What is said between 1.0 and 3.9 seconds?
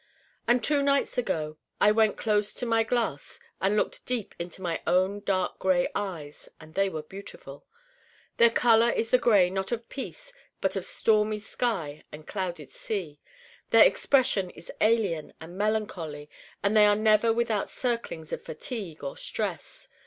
ago I went close to my glass and